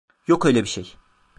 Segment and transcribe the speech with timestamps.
[0.27, 0.95] Yok öyle bir şey.